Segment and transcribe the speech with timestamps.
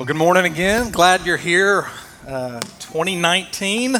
[0.00, 0.92] Well, good morning again.
[0.92, 1.86] Glad you're here.
[2.26, 3.96] Uh, 2019.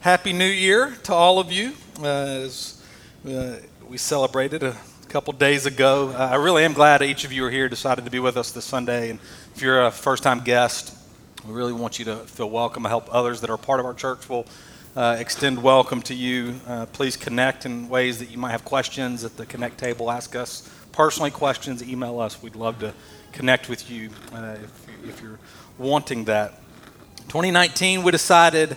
[0.00, 1.74] Happy New Year to all of you.
[2.00, 2.82] Uh, as
[3.28, 4.74] uh, we celebrated a
[5.10, 8.10] couple days ago, uh, I really am glad each of you are here, decided to
[8.10, 9.10] be with us this Sunday.
[9.10, 9.18] And
[9.54, 10.96] if you're a first time guest,
[11.46, 12.86] we really want you to feel welcome.
[12.86, 14.46] I hope others that are part of our church will
[14.96, 16.54] uh, extend welcome to you.
[16.66, 20.10] Uh, please connect in ways that you might have questions at the Connect table.
[20.10, 22.42] Ask us personally questions, email us.
[22.42, 22.94] We'd love to
[23.32, 25.38] connect with you if, if you're
[25.78, 26.52] wanting that.
[27.28, 28.76] 2019, we decided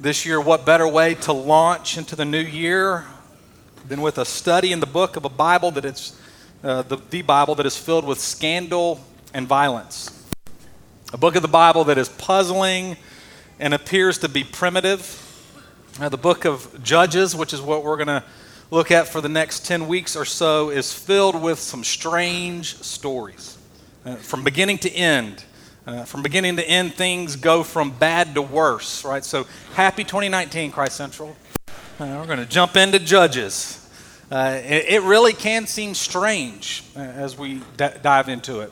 [0.00, 3.04] this year what better way to launch into the new year
[3.88, 6.18] than with a study in the book of a Bible that it's
[6.62, 9.00] uh, the, the Bible that is filled with scandal
[9.32, 10.26] and violence.
[11.12, 12.96] A book of the Bible that is puzzling
[13.58, 15.24] and appears to be primitive.
[16.00, 18.24] Uh, the book of Judges, which is what we're going to
[18.70, 23.58] look at for the next 10 weeks or so, is filled with some strange stories.
[24.04, 25.44] Uh, from beginning to end.
[25.88, 29.24] Uh, from beginning to end, things go from bad to worse, right?
[29.24, 31.34] So, happy 2019, Christ Central.
[31.66, 33.88] Uh, we're going to jump into Judges.
[34.30, 38.70] Uh, it, it, really can seem strange uh, as we d- dive into it.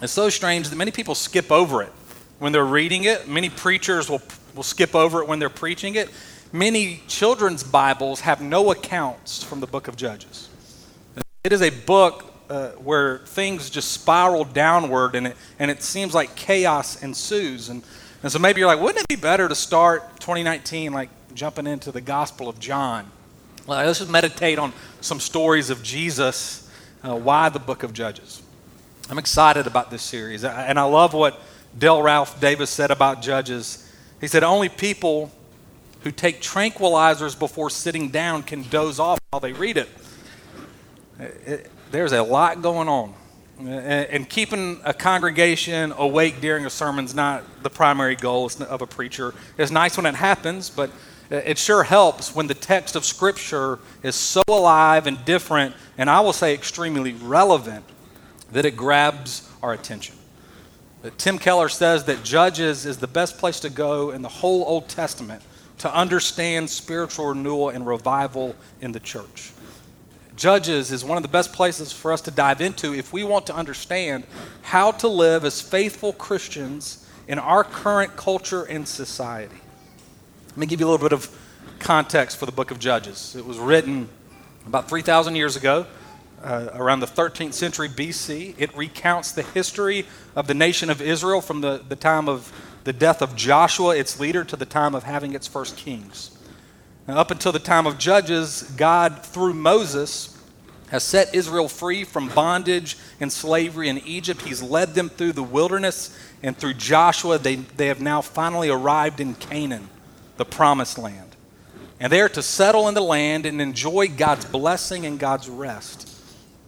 [0.00, 1.92] It's so strange that many people skip over it
[2.38, 3.28] when they're reading it.
[3.28, 4.22] Many preachers will,
[4.54, 6.08] will skip over it when they're preaching it.
[6.54, 10.48] Many children's Bibles have no accounts from the book of Judges.
[11.44, 16.14] It is a book uh, where things just spiral downward and it, and it seems
[16.14, 17.68] like chaos ensues.
[17.68, 17.82] And,
[18.22, 21.92] and so maybe you're like, wouldn't it be better to start 2019 like jumping into
[21.92, 23.10] the Gospel of John?
[23.66, 26.70] Well, let's just meditate on some stories of Jesus.
[27.02, 28.42] Uh, why the book of Judges?
[29.10, 30.44] I'm excited about this series.
[30.44, 31.40] And I love what
[31.76, 33.92] Dale Ralph Davis said about Judges.
[34.20, 35.30] He said, Only people
[36.02, 39.88] who take tranquilizers before sitting down can doze off while they read it.
[41.18, 43.14] it there's a lot going on.
[43.58, 48.86] And keeping a congregation awake during a sermon is not the primary goal of a
[48.86, 49.32] preacher.
[49.56, 50.90] It's nice when it happens, but
[51.30, 56.20] it sure helps when the text of Scripture is so alive and different, and I
[56.20, 57.84] will say extremely relevant,
[58.52, 60.16] that it grabs our attention.
[61.16, 64.88] Tim Keller says that Judges is the best place to go in the whole Old
[64.88, 65.42] Testament
[65.78, 69.52] to understand spiritual renewal and revival in the church.
[70.36, 73.46] Judges is one of the best places for us to dive into if we want
[73.46, 74.24] to understand
[74.62, 79.56] how to live as faithful Christians in our current culture and society.
[80.50, 81.34] Let me give you a little bit of
[81.78, 83.34] context for the book of Judges.
[83.34, 84.08] It was written
[84.66, 85.86] about 3,000 years ago,
[86.42, 88.54] uh, around the 13th century BC.
[88.58, 92.52] It recounts the history of the nation of Israel from the, the time of
[92.84, 96.35] the death of Joshua, its leader, to the time of having its first kings.
[97.06, 100.36] Now, up until the time of Judges, God, through Moses,
[100.88, 104.42] has set Israel free from bondage and slavery in Egypt.
[104.42, 109.20] He's led them through the wilderness, and through Joshua, they, they have now finally arrived
[109.20, 109.88] in Canaan,
[110.36, 111.36] the promised land.
[112.00, 116.12] And they are to settle in the land and enjoy God's blessing and God's rest.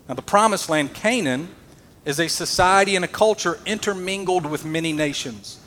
[0.08, 1.48] Now, the promised land, Canaan,
[2.04, 5.60] is a society and a culture intermingled with many nations.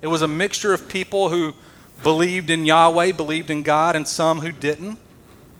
[0.00, 1.54] It was a mixture of people who
[2.02, 4.98] believed in Yahweh, believed in God, and some who didn't.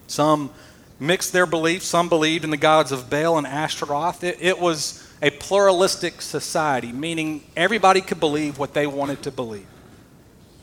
[0.07, 0.51] Some
[0.99, 1.85] mixed their beliefs.
[1.85, 4.23] Some believed in the gods of Baal and Ashtaroth.
[4.23, 9.67] It, it, was a pluralistic society, meaning everybody could believe what they wanted to believe.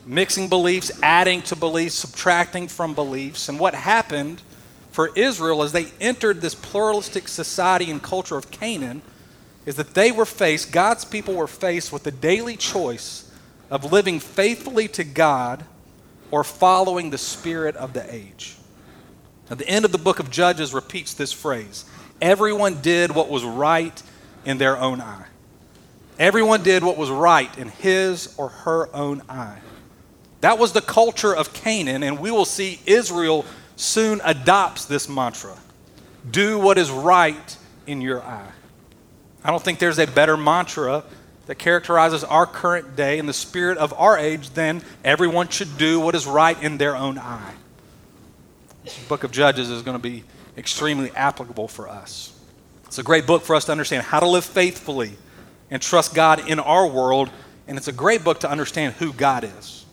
[0.05, 3.49] Mixing beliefs, adding to beliefs, subtracting from beliefs.
[3.49, 4.41] And what happened
[4.91, 9.01] for Israel as they entered this pluralistic society and culture of Canaan
[9.65, 13.26] is that they were faced, God's people were faced with the daily choice
[13.69, 15.63] of living faithfully to God
[16.31, 18.55] or following the spirit of the age.
[19.49, 21.85] At the end of the book of Judges repeats this phrase
[22.21, 24.01] Everyone did what was right
[24.45, 25.25] in their own eye.
[26.19, 29.59] Everyone did what was right in his or her own eye.
[30.41, 33.45] That was the culture of Canaan, and we will see Israel
[33.75, 35.55] soon adopts this mantra
[36.29, 38.51] do what is right in your eye.
[39.43, 41.03] I don't think there's a better mantra
[41.47, 45.99] that characterizes our current day and the spirit of our age, then everyone should do
[45.99, 47.53] what is right in their own eye.
[48.83, 50.23] This book of Judges is going to be
[50.57, 52.37] extremely applicable for us.
[52.85, 55.11] It's a great book for us to understand how to live faithfully
[55.69, 57.29] and trust God in our world,
[57.67, 59.85] and it's a great book to understand who God is.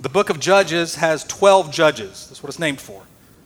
[0.00, 2.28] The book of Judges has 12 judges.
[2.28, 3.02] That's what it's named for.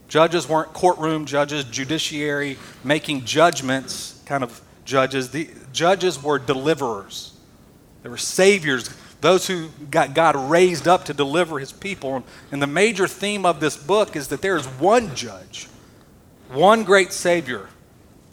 [0.08, 5.30] Judges weren't courtroom judges, judiciary, making judgments kind of judges.
[5.30, 7.33] The judges were deliverers.
[8.04, 12.22] They were saviors, those who got God raised up to deliver his people.
[12.52, 15.68] And the major theme of this book is that there is one judge,
[16.50, 17.66] one great savior.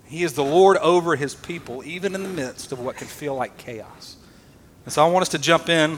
[0.07, 3.33] He is the Lord over his people, even in the midst of what can feel
[3.33, 4.17] like chaos.
[4.83, 5.91] And so I want us to jump in,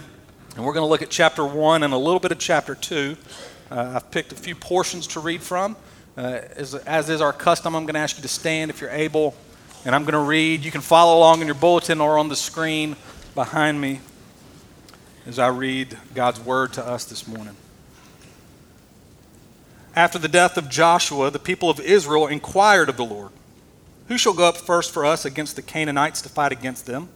[0.55, 3.17] and we're going to look at chapter 1 and a little bit of chapter 2.
[3.71, 5.75] Uh, I've picked a few portions to read from.
[6.15, 8.91] Uh, as, as is our custom, I'm going to ask you to stand if you're
[8.91, 9.33] able,
[9.83, 10.63] and I'm going to read.
[10.63, 12.95] You can follow along in your bulletin or on the screen
[13.35, 13.99] behind me
[15.25, 17.55] as I read God's word to us this morning.
[19.95, 23.31] After the death of Joshua, the people of Israel inquired of the Lord,
[24.07, 27.09] Who shall go up first for us against the Canaanites to fight against them?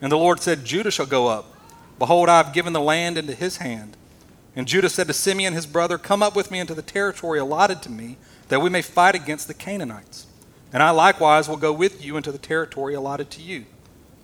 [0.00, 1.46] And the Lord said, Judah shall go up.
[1.98, 3.96] Behold, I have given the land into his hand.
[4.54, 7.82] And Judah said to Simeon his brother, Come up with me into the territory allotted
[7.82, 8.16] to me,
[8.48, 10.26] that we may fight against the Canaanites.
[10.72, 13.64] And I likewise will go with you into the territory allotted to you.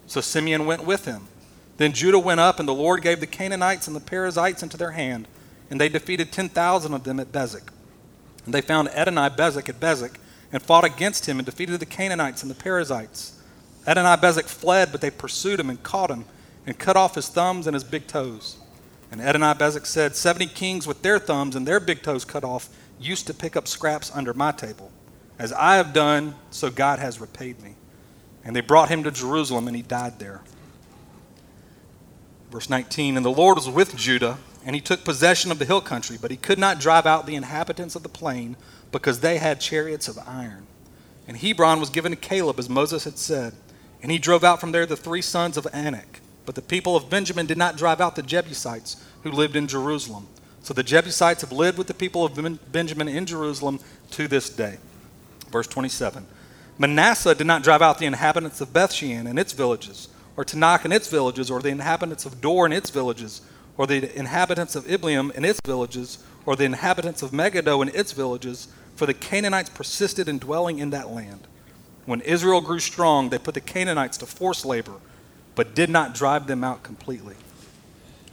[0.07, 1.29] So Simeon went with him.
[1.77, 4.93] Then Judah went up, and the Lord gave the Canaanites and the Perizzites into their
[4.93, 5.27] hand,
[5.71, 7.69] and they defeated 10,000 of them at Bezek.
[8.45, 10.17] And they found Adonai Bezek at Bezek,
[10.53, 13.41] and fought against him, and defeated the Canaanites and the Perizzites.
[13.87, 16.27] Adonai Bezek fled, but they pursued him and caught him,
[16.67, 18.57] and cut off his thumbs and his big toes.
[19.11, 22.69] And Adonai Bezek said, Seventy kings with their thumbs and their big toes cut off
[22.99, 24.91] used to pick up scraps under my table.
[25.39, 27.75] As I have done, so God has repaid me.
[28.45, 30.43] And they brought him to Jerusalem, and he died there.
[32.51, 35.81] Verse 19 And the Lord was with Judah, and he took possession of the hill
[35.81, 38.57] country, but he could not drive out the inhabitants of the plain,
[38.93, 40.67] because they had chariots of iron.
[41.27, 43.55] And Hebron was given to Caleb, as Moses had said.
[44.03, 46.21] And he drove out from there the three sons of Anak.
[46.45, 50.29] But the people of Benjamin did not drive out the Jebusites who lived in Jerusalem.
[50.63, 52.35] So the Jebusites have lived with the people of
[52.71, 53.81] Benjamin in Jerusalem
[54.13, 54.79] to this day.
[55.51, 56.27] Verse 27
[56.79, 60.93] Manasseh did not drive out the inhabitants of Bethshean and its villages, or Taanach and
[60.93, 63.43] its villages, or the inhabitants of Dor and its villages,
[63.77, 68.13] or the inhabitants of Ibleam and its villages, or the inhabitants of Megiddo and its
[68.13, 71.47] villages, for the Canaanites persisted in dwelling in that land.
[72.07, 74.95] When Israel grew strong, they put the Canaanites to forced labor,
[75.55, 77.37] but did not drive them out completely.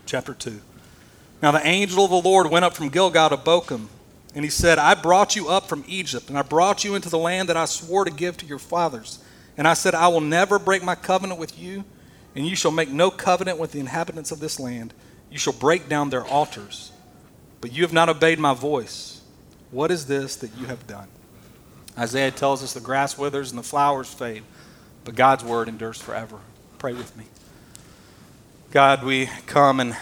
[0.06, 0.62] Chapter 2.
[1.42, 3.88] Now the angel of the Lord went up from Gilgal to Bochim,
[4.34, 7.18] and he said, I brought you up from Egypt, and I brought you into the
[7.18, 9.20] land that I swore to give to your fathers.
[9.58, 11.84] And I said, I will never break my covenant with you,
[12.36, 14.94] and you shall make no covenant with the inhabitants of this land.
[15.30, 16.92] You shall break down their altars.
[17.60, 19.22] But you have not obeyed my voice.
[19.70, 21.08] What is this that you have done?
[21.98, 24.44] Isaiah tells us the grass withers and the flowers fade,
[25.04, 26.40] but God's word endures forever.
[26.80, 27.26] Pray with me.
[28.72, 29.98] God, we come and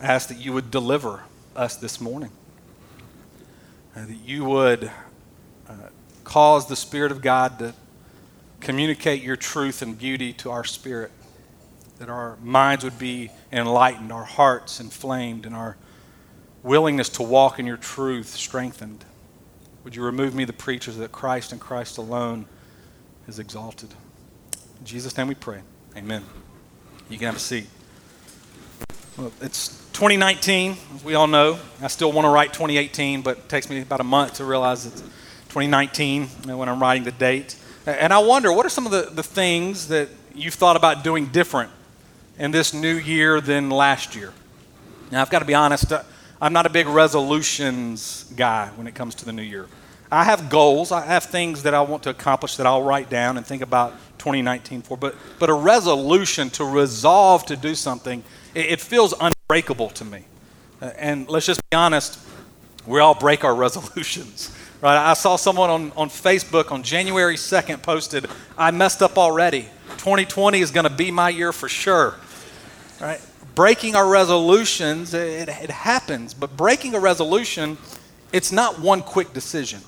[0.00, 1.24] ask that you would deliver
[1.56, 2.30] us this morning,
[3.94, 4.90] and that you would
[5.68, 5.72] uh,
[6.24, 7.74] cause the Spirit of God to
[8.60, 11.10] communicate your truth and beauty to our spirit,
[11.98, 15.76] that our minds would be enlightened, our hearts inflamed, and our
[16.62, 19.04] willingness to walk in your truth strengthened.
[19.82, 22.46] Would you remove me the preachers that Christ and Christ alone
[23.26, 23.90] is exalted?
[24.78, 25.60] In Jesus' name we pray.
[25.96, 26.22] Amen.
[27.08, 27.66] You can have a seat.
[29.16, 31.58] Well, it's 2019, as we all know.
[31.82, 34.86] I still want to write 2018, but it takes me about a month to realize
[34.86, 35.02] it's
[35.50, 36.26] 2019
[36.56, 37.54] when I'm writing the date.
[37.84, 41.26] And I wonder, what are some of the, the things that you've thought about doing
[41.26, 41.70] different
[42.38, 44.32] in this new year than last year?
[45.12, 46.02] Now, I've got to be honest, uh,
[46.40, 49.66] I'm not a big resolutions guy when it comes to the new year.
[50.10, 53.36] I have goals, I have things that I want to accomplish that I'll write down
[53.36, 58.24] and think about 2019 for, but, but a resolution to resolve to do something,
[58.54, 59.12] it, it feels
[59.50, 60.22] unbreakable to me.
[60.80, 62.20] Uh, and let's just be honest,
[62.86, 64.56] we all break our resolutions.
[64.80, 64.96] Right?
[64.96, 68.26] I saw someone on, on Facebook on January 2nd posted,
[68.56, 69.62] I messed up already.
[69.98, 72.14] 2020 is going to be my year for sure.
[73.00, 73.20] Right?
[73.56, 77.76] breaking our resolutions, it, it happens, but breaking a resolution,
[78.32, 79.80] it's not one quick decision,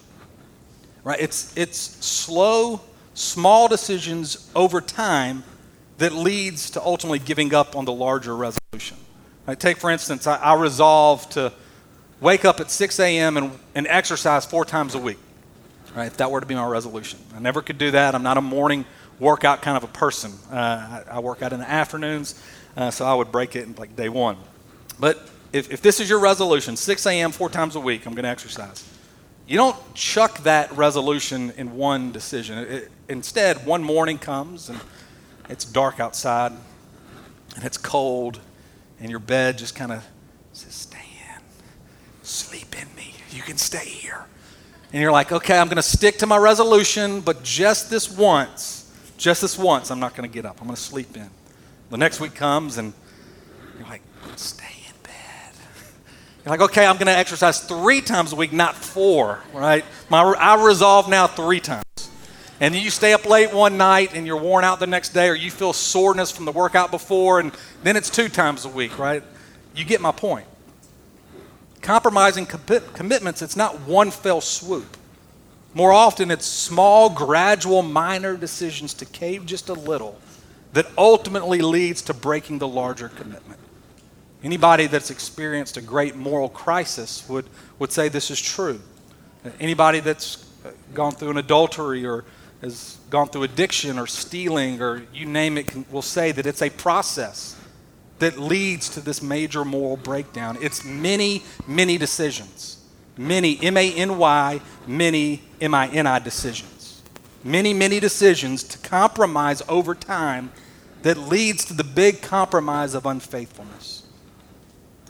[1.05, 1.19] right?
[1.21, 2.81] It's, it's slow,
[3.15, 5.45] small decisions over time
[5.99, 8.99] that leads to ultimately giving up on the larger resolution.
[9.47, 9.59] Right?
[9.59, 11.53] Take, for instance, I, I resolve to
[12.21, 13.37] wake up at 6 a.m.
[13.37, 15.19] And, and exercise four times a week,
[15.95, 16.07] right?
[16.07, 17.19] If that were to be my resolution.
[17.35, 18.15] I never could do that.
[18.15, 18.85] I'm not a morning
[19.19, 20.33] workout kind of a person.
[20.51, 22.41] Uh, I, I work out in the afternoons.
[22.77, 24.37] Uh, so I would break it in like day one.
[24.99, 28.25] But if, if this is your resolution, 6 a.m., four times a week, I'm going
[28.25, 28.89] to exercise.
[29.47, 32.59] You don't chuck that resolution in one decision.
[32.59, 34.81] It, instead, one morning comes and
[35.49, 36.53] it's dark outside
[37.57, 38.41] and it's cold,
[39.03, 40.07] and your bed just kind of
[40.53, 41.43] says, Stay in,
[42.23, 43.15] sleep in me.
[43.33, 44.25] You can stay here.
[44.93, 48.91] And you're like, Okay, I'm going to stick to my resolution, but just this once,
[49.19, 50.61] just this once, I'm not going to get up.
[50.61, 51.29] I'm going to sleep in.
[51.91, 52.95] The next week comes and
[53.77, 54.03] you're like,
[54.37, 55.13] stay in bed.
[56.45, 59.85] You're like, okay, I'm going to exercise three times a week, not four, right?
[60.09, 61.83] My, I resolve now three times.
[62.63, 65.35] And you stay up late one night and you're worn out the next day, or
[65.35, 67.51] you feel soreness from the workout before, and
[67.83, 69.25] then it's two times a week, right?
[69.75, 70.47] You get my point.
[71.81, 74.97] Compromising commitments, it's not one fell swoop.
[75.75, 80.17] More often, it's small, gradual, minor decisions to cave just a little
[80.73, 83.59] that ultimately leads to breaking the larger commitment.
[84.45, 87.47] Anybody that's experienced a great moral crisis would,
[87.81, 88.81] would say this is true.
[89.59, 90.47] Anybody that's
[90.95, 92.25] gone through an adultery or
[92.63, 96.71] has gone through addiction or stealing or you name it will say that it's a
[96.71, 97.57] process
[98.21, 100.57] that leads to this major moral breakdown.
[100.61, 102.79] It's many, many decisions.
[103.17, 107.03] Many, M A N Y, many, M I N I decisions.
[107.45, 110.53] Many, many decisions to compromise over time
[111.03, 114.05] that leads to the big compromise of unfaithfulness.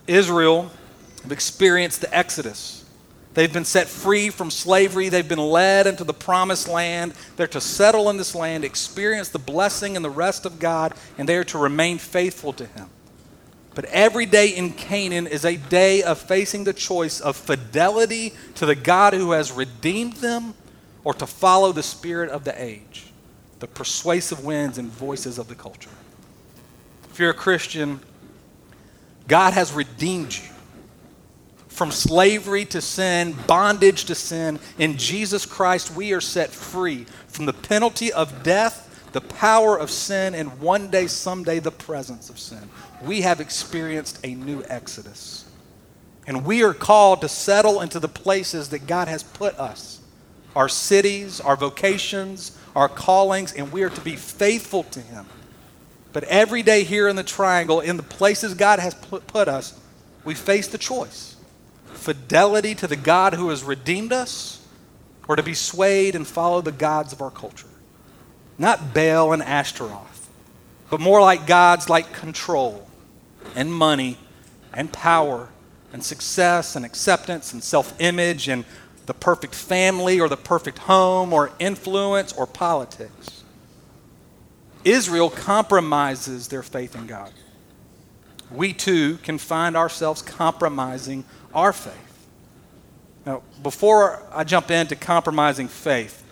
[0.06, 0.70] Israel
[1.22, 2.81] have experienced the Exodus.
[3.34, 5.08] They've been set free from slavery.
[5.08, 7.14] They've been led into the promised land.
[7.36, 11.28] They're to settle in this land, experience the blessing and the rest of God, and
[11.28, 12.90] they are to remain faithful to Him.
[13.74, 18.66] But every day in Canaan is a day of facing the choice of fidelity to
[18.66, 20.52] the God who has redeemed them
[21.04, 23.06] or to follow the spirit of the age,
[23.60, 25.90] the persuasive winds and voices of the culture.
[27.10, 28.00] If you're a Christian,
[29.26, 30.51] God has redeemed you
[31.72, 34.60] from slavery to sin, bondage to sin.
[34.78, 39.90] In Jesus Christ, we are set free from the penalty of death, the power of
[39.90, 42.68] sin, and one day, someday, the presence of sin.
[43.02, 45.46] We have experienced a new exodus.
[46.26, 49.98] And we are called to settle into the places that God has put us
[50.54, 55.24] our cities, our vocations, our callings, and we are to be faithful to Him.
[56.12, 59.80] But every day here in the triangle, in the places God has put us,
[60.26, 61.31] we face the choice
[61.94, 64.66] fidelity to the God who has redeemed us,
[65.28, 67.68] or to be swayed and follow the gods of our culture.
[68.58, 70.30] Not Baal and Ashtaroth,
[70.90, 72.86] but more like gods like control
[73.54, 74.18] and money
[74.72, 75.48] and power
[75.92, 78.64] and success and acceptance and self image and
[79.06, 83.42] the perfect family or the perfect home or influence or politics.
[84.84, 87.32] Israel compromises their faith in God.
[88.50, 92.28] We too can find ourselves compromising our faith.
[93.24, 96.22] Now, before I jump into compromising faith,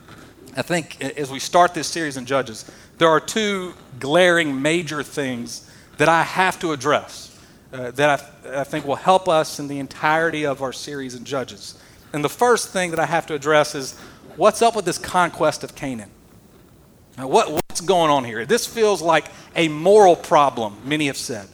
[0.56, 5.70] I think as we start this series in Judges, there are two glaring major things
[5.98, 7.38] that I have to address
[7.72, 11.24] uh, that I, I think will help us in the entirety of our series in
[11.24, 11.78] Judges.
[12.12, 13.98] And the first thing that I have to address is
[14.36, 16.10] what's up with this conquest of Canaan?
[17.16, 18.44] Now, what, what's going on here?
[18.44, 21.46] This feels like a moral problem, many have said.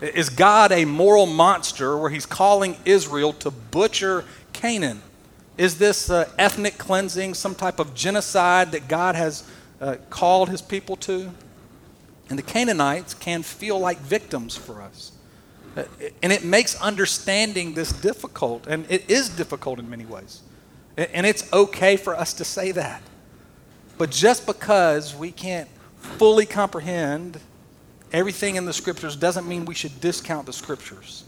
[0.00, 5.00] Is God a moral monster where he's calling Israel to butcher Canaan?
[5.56, 9.48] Is this uh, ethnic cleansing, some type of genocide that God has
[9.80, 11.32] uh, called his people to?
[12.28, 15.12] And the Canaanites can feel like victims for us.
[15.76, 15.84] Uh,
[16.22, 20.42] and it makes understanding this difficult, and it is difficult in many ways.
[20.96, 23.02] And it's okay for us to say that.
[23.96, 27.40] But just because we can't fully comprehend
[28.12, 31.24] everything in the scriptures doesn't mean we should discount the scriptures.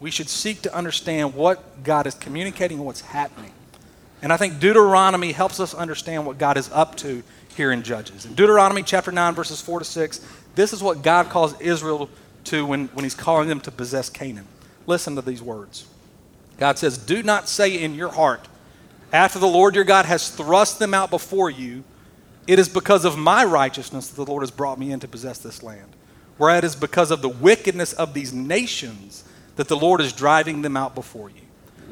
[0.00, 3.52] We should seek to understand what God is communicating and what's happening.
[4.20, 7.22] And I think Deuteronomy helps us understand what God is up to
[7.56, 8.24] here in Judges.
[8.24, 12.08] In Deuteronomy chapter 9, verses 4 to 6, this is what God calls Israel
[12.44, 14.46] to when, when he's calling them to possess Canaan.
[14.86, 15.86] Listen to these words.
[16.58, 18.48] God says, Do not say in your heart,
[19.12, 21.84] after the Lord your God has thrust them out before you,
[22.46, 25.38] it is because of my righteousness that the Lord has brought me in to possess
[25.38, 25.94] this land
[26.42, 29.22] where it is because of the wickedness of these nations
[29.54, 31.42] that the Lord is driving them out before you.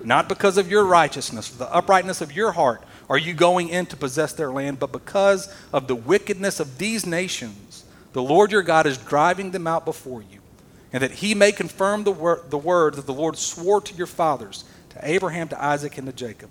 [0.02, 3.96] Not because of your righteousness, the uprightness of your heart, are you going in to
[3.96, 8.86] possess their land, but because of the wickedness of these nations, the Lord your God
[8.86, 10.40] is driving them out before you,
[10.92, 14.08] and that he may confirm the, wor- the word that the Lord swore to your
[14.08, 16.50] fathers, to Abraham, to Isaac, and to Jacob.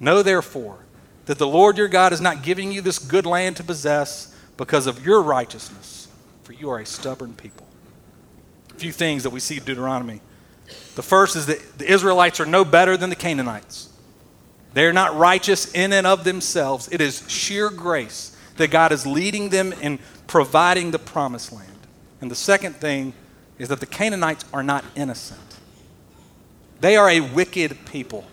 [0.00, 0.78] Know therefore
[1.26, 4.88] that the Lord your God is not giving you this good land to possess because
[4.88, 6.05] of your righteousness
[6.46, 7.66] for you are a stubborn people.
[8.70, 10.20] A few things that we see in Deuteronomy.
[10.94, 13.88] The first is that the Israelites are no better than the Canaanites.
[14.72, 16.88] They are not righteous in and of themselves.
[16.92, 19.98] It is sheer grace that God is leading them in
[20.28, 21.80] providing the promised land.
[22.20, 23.12] And the second thing
[23.58, 25.40] is that the Canaanites are not innocent.
[26.80, 28.24] They are a wicked people.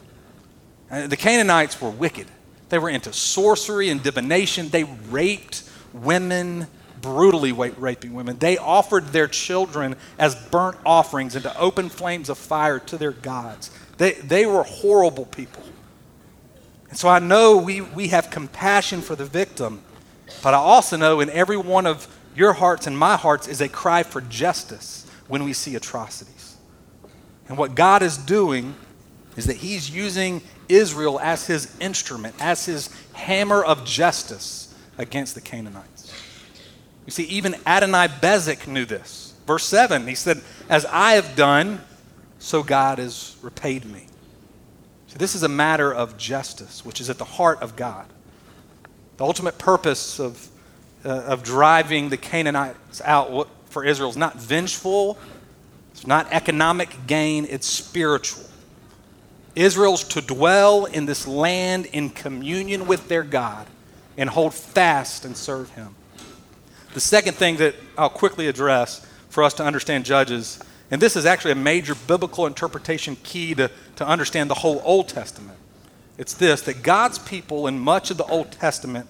[0.91, 2.27] And the Canaanites were wicked.
[2.69, 4.69] They were into sorcery and divination.
[4.69, 6.67] They raped women
[7.03, 8.39] brutally raping women.
[8.39, 13.69] They offered their children as burnt offerings into open flames of fire to their gods.
[13.97, 15.63] They, they were horrible people.
[16.89, 19.81] And so I know we, we have compassion for the victim,
[20.41, 23.69] but I also know in every one of your hearts and my hearts is a
[23.69, 26.55] cry for justice when we see atrocities.
[27.49, 28.75] And what God is doing
[29.35, 35.41] is that He's using Israel as His instrument, as His hammer of justice against the
[35.41, 36.13] Canaanites.
[37.05, 39.33] You see, even Adonai Bezek knew this.
[39.45, 41.81] Verse 7, he said, As I have done,
[42.39, 44.07] so God has repaid me.
[45.07, 48.05] See, this is a matter of justice, which is at the heart of God.
[49.17, 50.47] The ultimate purpose of,
[51.05, 55.17] uh, of driving the Canaanites out for Israel is not vengeful,
[55.91, 58.45] it's not economic gain, it's spiritual.
[59.55, 63.67] Israel's to dwell in this land in communion with their God
[64.17, 65.95] and hold fast and serve Him.
[66.93, 70.59] The second thing that I'll quickly address for us to understand Judges,
[70.91, 75.09] and this is actually a major biblical interpretation key to, to understand the whole Old
[75.09, 75.57] Testament.
[76.19, 79.07] It's this that God's people in much of the Old Testament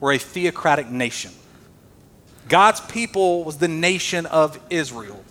[0.00, 1.30] were a theocratic nation.
[2.48, 5.22] God's people was the nation of Israel.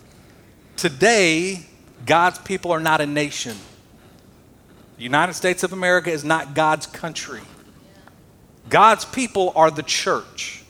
[0.76, 1.66] Today,
[2.04, 3.56] God's people are not a nation.
[4.96, 7.40] The United States of America is not God's country.
[8.68, 10.62] God's people are the church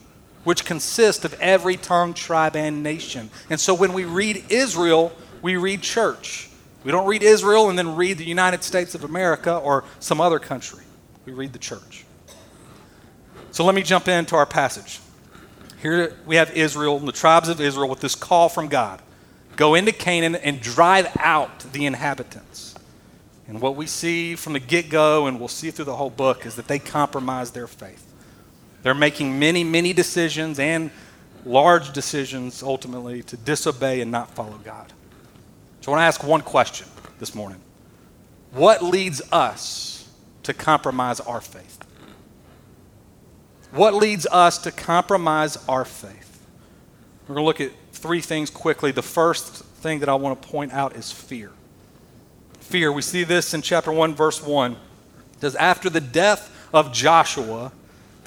[0.47, 3.29] which consists of every tongue, tribe, and nation.
[3.49, 5.11] And so when we read Israel,
[5.41, 6.49] we read church.
[6.85, 10.39] We don't read Israel and then read the United States of America or some other
[10.39, 10.85] country.
[11.25, 12.05] We read the church.
[13.51, 15.01] So let me jump into our passage.
[15.81, 19.01] Here we have Israel, and the tribes of Israel, with this call from God
[19.57, 22.73] go into Canaan and drive out the inhabitants.
[23.49, 26.45] And what we see from the get go, and we'll see through the whole book,
[26.45, 28.06] is that they compromise their faith.
[28.87, 30.91] They're making many, many decisions and
[31.43, 34.93] large decisions ultimately to disobey and not follow God.
[35.81, 36.87] So I want to ask one question
[37.19, 37.59] this morning
[38.53, 40.09] What leads us
[40.43, 41.79] to compromise our faith?
[43.71, 46.47] What leads us to compromise our faith?
[47.27, 48.93] We're going to look at three things quickly.
[48.93, 51.51] The first thing that I want to point out is fear.
[52.61, 52.93] Fear.
[52.93, 54.71] We see this in chapter 1, verse 1.
[54.71, 54.77] It
[55.41, 57.73] says, After the death of Joshua,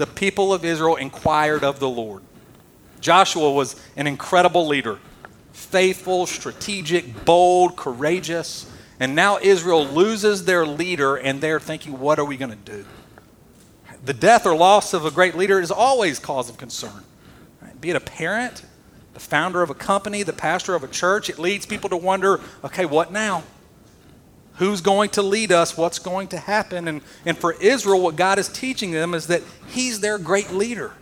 [0.01, 2.23] the people of Israel inquired of the Lord.
[3.03, 4.99] Joshua was an incredible leader,
[5.53, 8.65] faithful, strategic, bold, courageous.
[8.99, 12.87] And now Israel loses their leader, and they're thinking, what are we going to do?
[14.03, 17.05] The death or loss of a great leader is always cause of concern.
[17.61, 17.79] Right?
[17.79, 18.65] Be it a parent,
[19.13, 22.41] the founder of a company, the pastor of a church, it leads people to wonder,
[22.65, 23.43] okay, what now?
[24.61, 26.87] Who's going to lead us, what's going to happen.
[26.87, 30.93] And, and for Israel, what God is teaching them is that He's their great leader.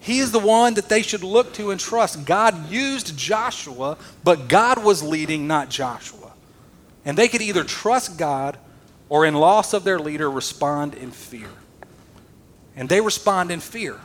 [0.00, 2.24] He is the one that they should look to and trust.
[2.24, 6.32] God used Joshua, but God was leading, not Joshua.
[7.04, 8.58] And they could either trust God
[9.08, 11.50] or, in loss of their leader, respond in fear.
[12.74, 14.00] And they respond in fear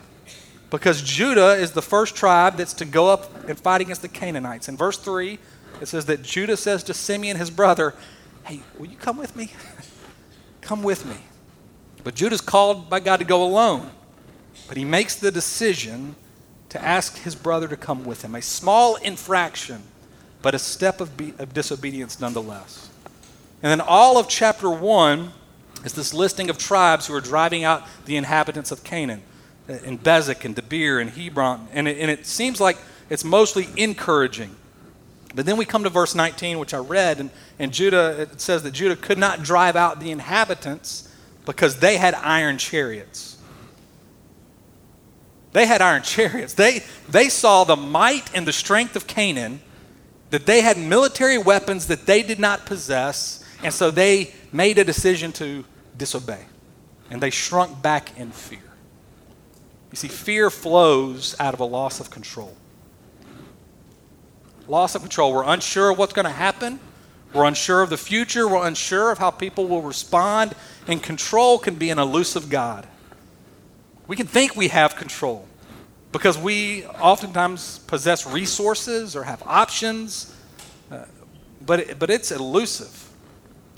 [0.69, 4.69] because Judah is the first tribe that's to go up and fight against the Canaanites.
[4.69, 5.39] In verse 3,
[5.81, 7.95] it says that Judah says to Simeon, his brother,
[8.47, 9.51] Hey, will you come with me?
[10.61, 11.17] come with me.
[12.05, 13.91] But Judah's called by God to go alone.
[14.69, 16.15] But he makes the decision
[16.69, 18.35] to ask his brother to come with him.
[18.35, 19.83] A small infraction,
[20.41, 22.89] but a step of, be- of disobedience nonetheless.
[23.61, 25.33] And then all of chapter 1
[25.83, 29.23] is this listing of tribes who are driving out the inhabitants of Canaan
[29.67, 31.67] uh, in Bezek and Debir and Hebron.
[31.73, 32.77] And it, and it seems like
[33.09, 34.55] it's mostly encouraging.
[35.37, 38.63] But then we come to verse 19, which I read, and, and Judah, it says
[38.63, 41.13] that Judah could not drive out the inhabitants
[41.45, 43.37] because they had iron chariots.
[45.53, 46.55] They had iron chariots.
[46.55, 49.61] They, they saw the might and the strength of Canaan,
[50.31, 54.83] that they had military weapons that they did not possess, and so they made a
[54.83, 55.63] decision to
[55.95, 56.45] disobey.
[57.11, 58.59] And they shrunk back in fear.
[59.91, 62.57] You see, fear flows out of a loss of control
[64.67, 65.33] loss of control.
[65.33, 66.79] We're unsure of what's going to happen.
[67.33, 68.47] We're unsure of the future.
[68.47, 70.55] We're unsure of how people will respond.
[70.87, 72.87] And control can be an elusive God.
[74.07, 75.47] We can think we have control
[76.11, 80.33] because we oftentimes possess resources or have options,
[80.89, 81.03] uh,
[81.65, 83.09] but, it, but it's elusive.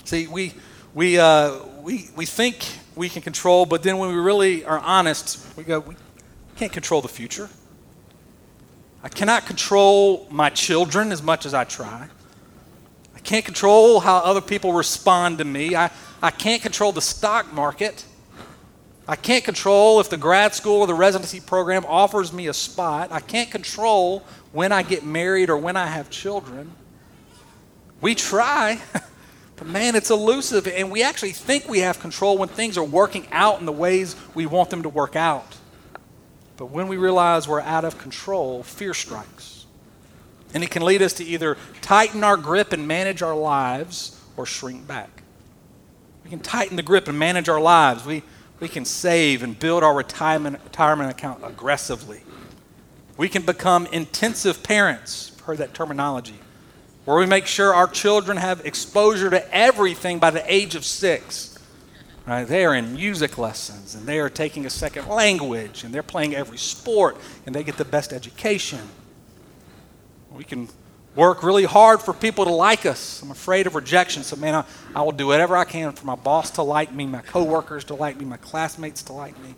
[0.03, 0.53] See, we,
[0.93, 5.43] we, uh, we, we think we can control, but then when we really are honest,
[5.57, 5.95] we go, we
[6.55, 7.49] can't control the future.
[9.03, 12.07] I cannot control my children as much as I try.
[13.15, 15.75] I can't control how other people respond to me.
[15.75, 18.05] I, I can't control the stock market.
[19.07, 23.11] I can't control if the grad school or the residency program offers me a spot.
[23.11, 26.71] I can't control when I get married or when I have children.
[28.01, 28.79] We try,
[29.59, 33.27] But man, it's elusive, and we actually think we have control when things are working
[33.29, 35.57] out in the ways we want them to work out.
[36.59, 39.65] But when we realize we're out of control, fear strikes.
[40.53, 44.45] And it can lead us to either tighten our grip and manage our lives or
[44.45, 45.23] shrink back.
[46.25, 48.05] We can tighten the grip and manage our lives.
[48.05, 48.23] We,
[48.59, 52.23] we can save and build our retirement, retirement account aggressively.
[53.15, 55.31] We can become intensive parents.
[55.45, 56.39] Heard that terminology.
[57.05, 61.57] Where we make sure our children have exposure to everything by the age of six.
[62.25, 62.45] Right?
[62.45, 66.35] They are in music lessons and they are taking a second language and they're playing
[66.35, 68.81] every sport and they get the best education.
[70.31, 70.69] We can
[71.15, 73.21] work really hard for people to like us.
[73.21, 74.63] I'm afraid of rejection, so man, I,
[74.95, 77.95] I will do whatever I can for my boss to like me, my coworkers to
[77.95, 79.55] like me, my classmates to like me.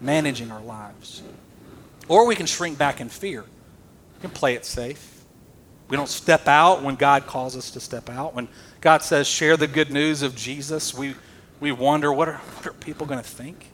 [0.00, 1.22] Managing our lives.
[2.08, 3.42] Or we can shrink back in fear.
[3.42, 5.24] We can play it safe.
[5.88, 8.34] We don't step out when God calls us to step out.
[8.34, 8.48] When
[8.80, 11.14] God says, share the good news of Jesus, we,
[11.60, 13.66] we wonder, what are, what are people going to think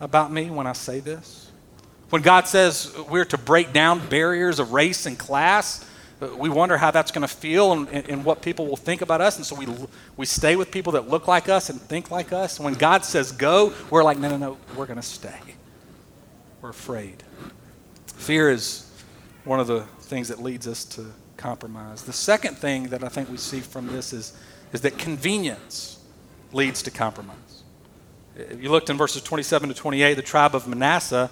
[0.00, 1.50] about me when I say this?
[2.10, 5.84] When God says we're to break down barriers of race and class,
[6.36, 9.36] we wonder how that's going to feel and, and, what people will think about us.
[9.36, 9.66] And so we,
[10.16, 12.60] we stay with people that look like us and think like us.
[12.60, 15.38] When God says go, we're like, no, no, no, we're going to stay.
[16.62, 17.22] We're afraid.
[18.06, 18.90] Fear is
[19.44, 21.06] one of the things that leads us to
[21.36, 22.02] compromise.
[22.02, 24.38] The second thing that I think we see from this is,
[24.72, 25.93] is that convenience
[26.54, 27.36] leads to compromise.
[28.36, 31.30] If you looked in verses 27 to 28, the tribe of Manasseh,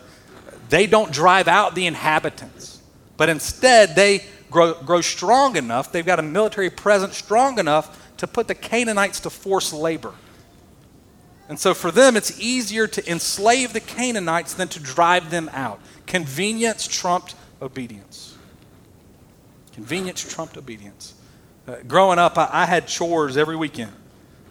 [0.69, 2.81] they don't drive out the inhabitants,
[3.17, 8.27] but instead they grow, grow strong enough, they've got a military presence strong enough to
[8.27, 10.15] put the Canaanites to forced labor.
[11.49, 15.81] And so for them, it's easier to enslave the Canaanites than to drive them out.
[16.07, 18.37] Convenience trumped obedience.
[19.73, 21.15] Convenience trumped obedience.
[21.67, 23.93] Uh, growing up, I, I, had chores every weekend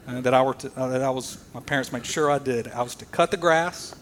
[0.06, 2.68] uh, that, I were to, uh, that I was, my parents made sure I did.
[2.68, 3.94] I was to cut the grass,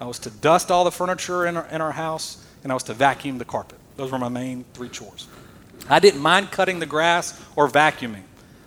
[0.00, 2.84] I was to dust all the furniture in our, in our house, and I was
[2.84, 3.78] to vacuum the carpet.
[3.96, 5.26] Those were my main three chores.
[5.88, 8.22] I didn't mind cutting the grass or vacuuming.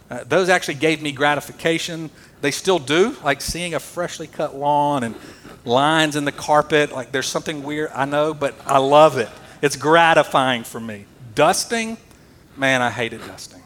[0.09, 2.09] Uh, those actually gave me gratification.
[2.41, 5.15] They still do, like seeing a freshly cut lawn and
[5.63, 6.91] lines in the carpet.
[6.91, 9.29] Like there's something weird, I know, but I love it.
[9.61, 11.05] It's gratifying for me.
[11.35, 11.97] Dusting,
[12.57, 13.61] man, I hated dusting.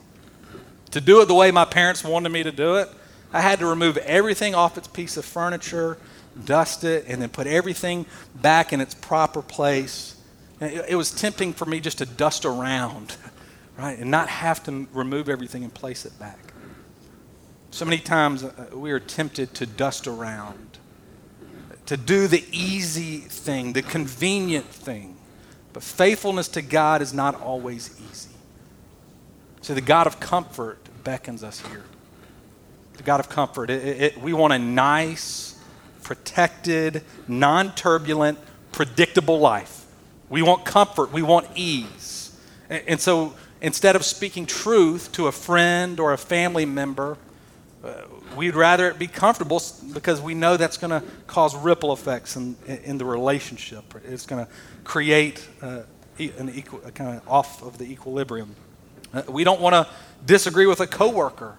[0.91, 2.89] To do it the way my parents wanted me to do it,
[3.34, 5.98] I had to remove everything off its piece of furniture,
[6.46, 10.16] dust it, and then put everything back in its proper place.
[10.62, 13.16] It was tempting for me just to dust around
[13.78, 13.98] right?
[13.98, 16.40] And not have to remove everything and place it back.
[17.72, 20.78] So many times uh, we are tempted to dust around,
[21.88, 25.18] to do the easy thing, the convenient thing.
[25.74, 28.30] But faithfulness to God is not always easy.
[29.62, 31.84] So the God of comfort beckons us here.
[32.97, 33.69] The God of comfort.
[33.69, 35.60] It, it, we want a nice,
[36.03, 38.39] protected, non turbulent,
[38.71, 39.86] predictable life.
[40.29, 41.12] We want comfort.
[41.12, 42.38] We want ease.
[42.69, 47.17] And, and so instead of speaking truth to a friend or a family member,
[47.84, 48.03] uh,
[48.36, 49.62] we'd rather it be comfortable
[49.93, 53.93] because we know that's going to cause ripple effects in, in the relationship.
[54.05, 54.51] It's going to
[54.84, 55.81] create uh,
[56.17, 58.55] an equal, kind of off of the equilibrium.
[59.13, 59.93] Uh, we don't want to
[60.25, 61.58] disagree with a coworker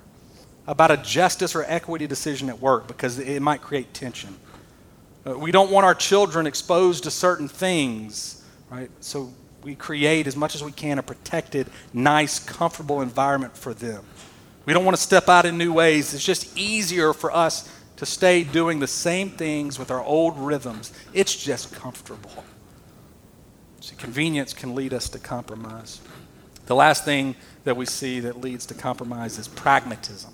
[0.66, 4.36] about a justice or equity decision at work because it might create tension.
[5.26, 8.90] Uh, we don't want our children exposed to certain things, right?
[9.00, 14.04] So we create as much as we can a protected, nice, comfortable environment for them.
[14.64, 16.14] We don't want to step out in new ways.
[16.14, 20.92] It's just easier for us to stay doing the same things with our old rhythms.
[21.12, 22.44] It's just comfortable.
[23.80, 26.00] See, convenience can lead us to compromise.
[26.66, 30.32] The last thing that we see that leads to compromise is pragmatism.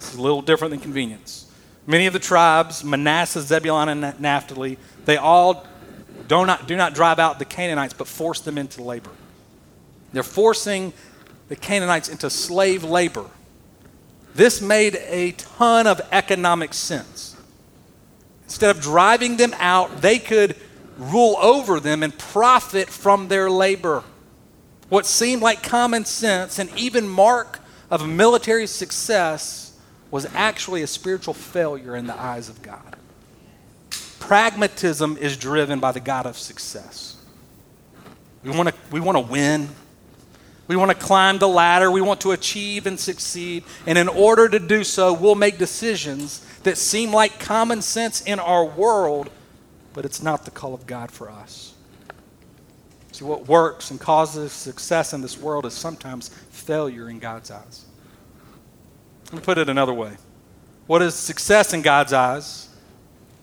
[0.00, 1.46] It's a little different than convenience.
[1.86, 5.66] Many of the tribes, Manasseh, Zebulun, and Naphtali, they all
[6.26, 9.10] do not, do not drive out the Canaanites, but force them into labor.
[10.12, 10.94] They're forcing
[11.48, 13.26] the Canaanites into slave labor.
[14.34, 17.36] This made a ton of economic sense.
[18.44, 20.56] Instead of driving them out, they could
[20.96, 24.02] rule over them and profit from their labor.
[24.88, 27.60] What seemed like common sense and even mark
[27.90, 29.69] of military success
[30.10, 32.96] was actually a spiritual failure in the eyes of God.
[34.18, 37.16] Pragmatism is driven by the God of success.
[38.42, 39.68] We want to we want to win.
[40.66, 41.90] We want to climb the ladder.
[41.90, 43.64] We want to achieve and succeed.
[43.86, 48.38] And in order to do so, we'll make decisions that seem like common sense in
[48.38, 49.30] our world,
[49.94, 51.74] but it's not the call of God for us.
[53.10, 57.84] See, what works and causes success in this world is sometimes failure in God's eyes.
[59.32, 60.16] Let me put it another way.
[60.88, 62.68] What is success in God's eyes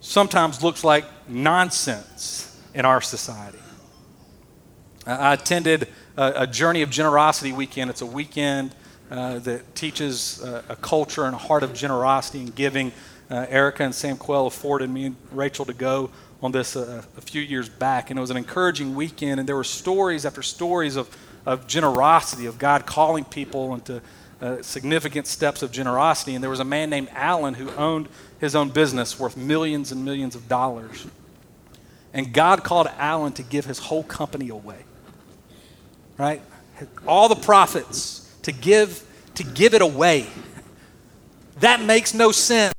[0.02, 3.58] sometimes looks like nonsense in our society.
[5.06, 7.90] I attended a, a Journey of Generosity weekend.
[7.90, 8.76] It's a weekend
[9.10, 12.92] uh, that teaches uh, a culture and a heart of generosity and giving.
[13.30, 17.22] Uh, Erica and Sam Quell afforded me and Rachel to go on this a, a
[17.22, 19.40] few years back, and it was an encouraging weekend.
[19.40, 21.10] And there were stories after stories of,
[21.46, 24.02] of generosity, of God calling people into
[24.42, 26.36] uh, significant steps of generosity.
[26.36, 28.08] And there was a man named Alan who owned
[28.40, 31.08] his own business worth millions and millions of dollars.
[32.14, 34.80] And God called Alan to give his whole company away.
[36.18, 36.42] Right?
[37.08, 39.04] All the profits to give
[39.36, 40.28] to give it away.
[41.60, 42.74] That makes no sense.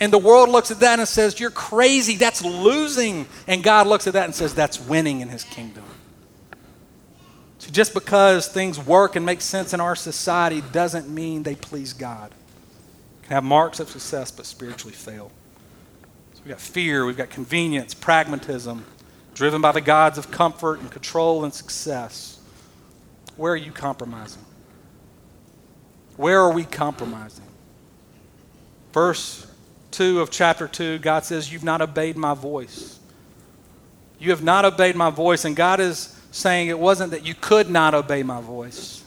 [0.00, 2.16] And the world looks at that and says, You're crazy.
[2.16, 3.26] That's losing.
[3.46, 5.84] And God looks at that and says, That's winning in his kingdom.
[7.70, 12.32] Just because things work and make sense in our society doesn't mean they please God.
[13.22, 15.30] Can have marks of success, but spiritually fail.
[16.34, 18.84] So we've got fear, we've got convenience, pragmatism,
[19.34, 22.40] driven by the gods of comfort and control and success.
[23.36, 24.44] Where are you compromising?
[26.16, 27.46] Where are we compromising?
[28.92, 29.46] Verse
[29.92, 32.98] 2 of chapter 2, God says, You've not obeyed my voice.
[34.18, 35.44] You have not obeyed my voice.
[35.44, 39.04] And God is saying it wasn't that you could not obey my voice,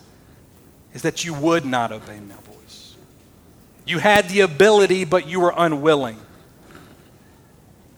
[0.93, 2.95] it's that you would not obey my voice.
[3.85, 6.17] You had the ability, but you were unwilling.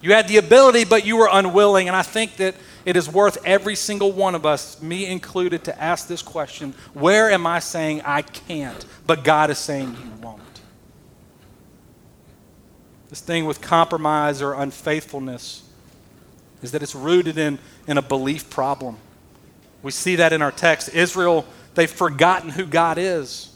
[0.02, 1.88] You had the ability, but you were unwilling.
[1.88, 5.82] And I think that it is worth every single one of us, me included, to
[5.82, 10.42] ask this question Where am I saying I can't, but God is saying you won't?
[13.10, 15.64] This thing with compromise or unfaithfulness
[16.62, 18.98] is that it's rooted in, in a belief problem.
[19.86, 20.96] We see that in our text.
[20.96, 21.46] Israel,
[21.76, 23.56] they've forgotten who God is.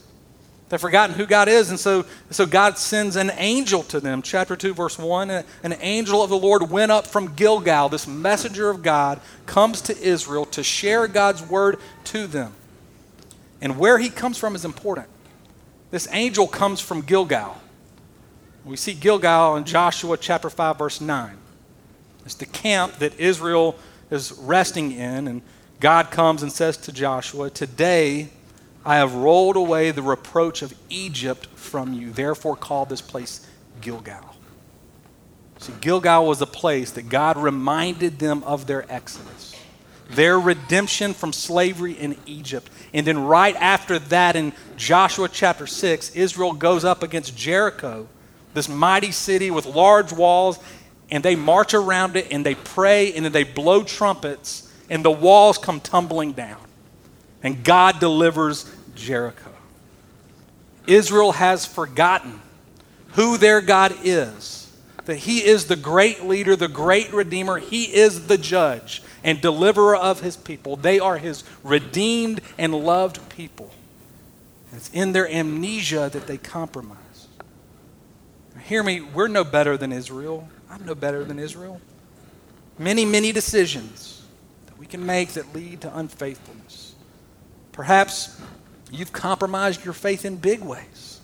[0.69, 4.21] They've forgotten who God is, and so, so God sends an angel to them.
[4.21, 7.89] Chapter 2, verse 1 An angel of the Lord went up from Gilgal.
[7.89, 12.53] This messenger of God comes to Israel to share God's word to them.
[13.59, 15.07] And where he comes from is important.
[15.89, 17.59] This angel comes from Gilgal.
[18.63, 21.35] We see Gilgal in Joshua chapter 5, verse 9.
[22.23, 23.79] It's the camp that Israel
[24.11, 25.41] is resting in, and
[25.79, 28.29] God comes and says to Joshua, Today
[28.85, 32.11] I have rolled away the reproach of Egypt from you.
[32.11, 33.47] Therefore, call this place
[33.81, 34.35] Gilgal.
[35.59, 39.55] See, Gilgal was a place that God reminded them of their exodus,
[40.09, 42.69] their redemption from slavery in Egypt.
[42.93, 48.07] And then, right after that, in Joshua chapter 6, Israel goes up against Jericho,
[48.53, 50.59] this mighty city with large walls,
[51.11, 55.11] and they march around it and they pray and then they blow trumpets, and the
[55.11, 56.59] walls come tumbling down.
[57.43, 59.51] And God delivers Jericho.
[60.87, 62.41] Israel has forgotten
[63.13, 64.71] who their God is,
[65.05, 69.95] that He is the great leader, the great redeemer, He is the judge and deliverer
[69.95, 70.75] of His people.
[70.75, 73.71] They are His redeemed and loved people.
[74.73, 76.97] It's in their amnesia that they compromise.
[78.65, 80.47] Hear me, we're no better than Israel.
[80.69, 81.81] I'm no better than Israel.
[82.77, 84.18] Many, many decisions
[84.79, 86.95] we can make that lead to unfaithfulness.
[87.71, 88.39] Perhaps
[88.91, 91.21] You've compromised your faith in big ways.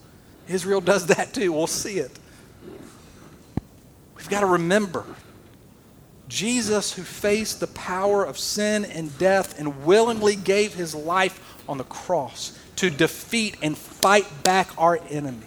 [0.47, 1.51] Israel does that too.
[1.51, 2.11] We'll see it.
[4.15, 5.05] We've got to remember
[6.27, 11.39] Jesus, who faced the power of sin and death and willingly gave his life
[11.69, 15.45] on the cross to defeat and fight back our enemy,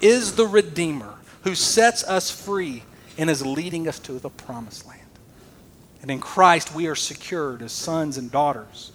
[0.00, 2.84] is the Redeemer who sets us free
[3.18, 5.01] and is leading us to the promised land.
[6.02, 8.90] And in Christ, we are secured as sons and daughters.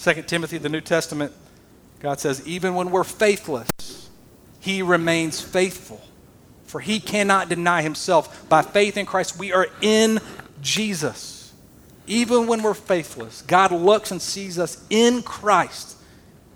[0.00, 1.32] 2 Timothy, the New Testament,
[2.00, 3.70] God says, even when we're faithless,
[4.58, 6.02] He remains faithful.
[6.64, 8.48] For He cannot deny Himself.
[8.48, 10.18] By faith in Christ, we are in
[10.60, 11.52] Jesus.
[12.06, 15.96] Even when we're faithless, God looks and sees us in Christ.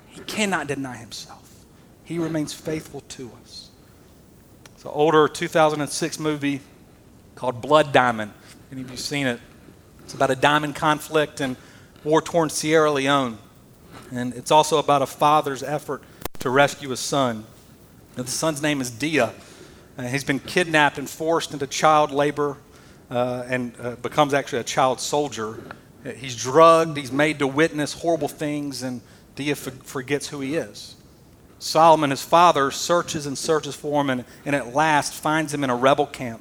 [0.09, 1.39] He cannot deny Himself.
[2.05, 3.71] He remains faithful to us.
[4.75, 6.61] It's an older 2006 movie
[7.37, 8.33] called Blood Diamond.
[8.73, 9.41] Any of you seen it?
[10.09, 11.55] It's about a diamond conflict in
[12.03, 13.37] war torn Sierra Leone.
[14.11, 16.03] And it's also about a father's effort
[16.39, 17.45] to rescue his son.
[18.17, 19.35] Now, the son's name is Dia.
[19.99, 22.57] Uh, he's been kidnapped and forced into child labor
[23.11, 25.61] uh, and uh, becomes actually a child soldier.
[26.07, 29.03] Uh, he's drugged, he's made to witness horrible things, and
[29.35, 30.97] Dia forgets who he is.
[31.59, 35.69] Solomon, his father, searches and searches for him and, and at last finds him in
[35.69, 36.41] a rebel camp.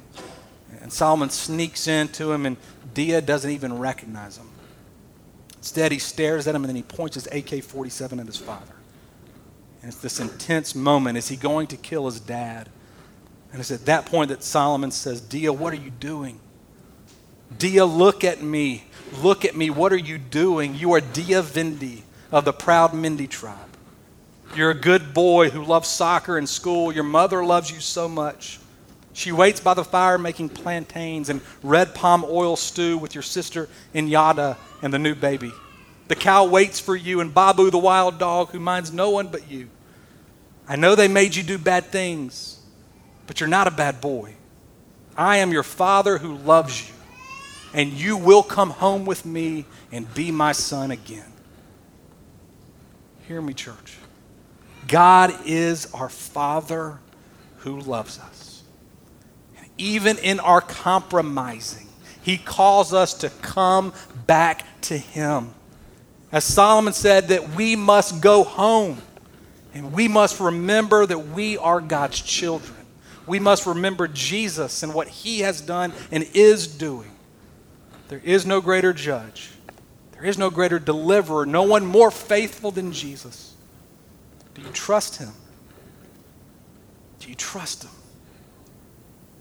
[0.88, 2.56] And Solomon sneaks into him, and
[2.94, 4.48] Dia doesn't even recognize him.
[5.58, 8.74] Instead, he stares at him and then he points his AK 47 at his father.
[9.82, 11.18] And it's this intense moment.
[11.18, 12.70] Is he going to kill his dad?
[13.52, 16.40] And it's at that point that Solomon says, Dia, what are you doing?
[17.58, 18.84] Dia, look at me.
[19.22, 19.68] Look at me.
[19.68, 20.74] What are you doing?
[20.74, 22.00] You are Dia Vandy
[22.32, 23.76] of the proud Mende tribe.
[24.56, 26.92] You're a good boy who loves soccer and school.
[26.92, 28.58] Your mother loves you so much.
[29.18, 33.68] She waits by the fire making plantains and red palm oil stew with your sister
[33.92, 35.50] Inyada and the new baby.
[36.06, 39.50] The cow waits for you, and Babu, the wild dog, who minds no one but
[39.50, 39.70] you.
[40.68, 42.60] I know they made you do bad things,
[43.26, 44.36] but you're not a bad boy.
[45.16, 46.94] I am your father who loves you,
[47.74, 51.32] and you will come home with me and be my son again.
[53.26, 53.98] Hear me, church.
[54.86, 57.00] God is our Father
[57.56, 58.37] who loves us.
[59.78, 61.86] Even in our compromising,
[62.22, 63.92] He calls us to come
[64.26, 65.54] back to Him.
[66.30, 69.00] As Solomon said, that we must go home
[69.72, 72.74] and we must remember that we are God's children.
[73.26, 77.10] We must remember Jesus and what He has done and is doing.
[78.08, 79.50] There is no greater judge,
[80.12, 83.54] there is no greater deliverer, no one more faithful than Jesus.
[84.54, 85.30] Do you trust Him?
[87.20, 87.90] Do you trust Him?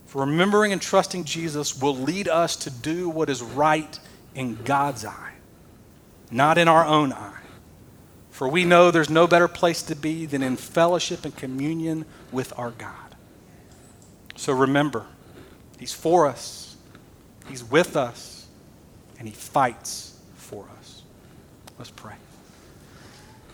[0.07, 3.99] For remembering and trusting Jesus will lead us to do what is right
[4.35, 5.27] in God's eye
[6.31, 7.33] not in our own eye.
[8.31, 12.53] For we know there's no better place to be than in fellowship and communion with
[12.57, 13.15] our God.
[14.35, 15.05] So remember,
[15.79, 16.75] He's for us,
[17.47, 18.47] He's with us,
[19.17, 21.01] and He fights for us.
[21.79, 22.15] Let's pray.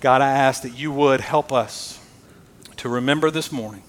[0.01, 1.99] God, I ask that you would help us
[2.77, 3.83] to remember this morning.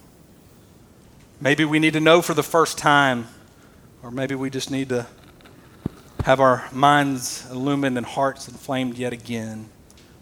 [1.45, 3.29] Maybe we need to know for the first time,
[4.03, 5.07] or maybe we just need to
[6.25, 9.69] have our minds illumined and hearts inflamed yet again.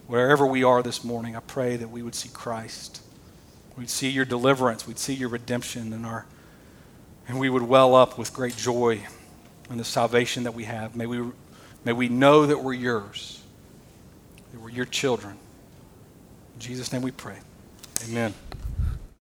[0.09, 3.03] Wherever we are this morning, I pray that we would see Christ.
[3.77, 4.85] We'd see your deliverance.
[4.85, 6.27] We'd see your redemption and our
[7.29, 9.07] and we would well up with great joy
[9.71, 10.97] in the salvation that we have.
[10.97, 11.23] May we,
[11.85, 13.41] may we know that we're yours,
[14.51, 15.39] that we're your children.
[16.55, 17.39] In Jesus' name we pray.
[18.09, 18.35] Amen.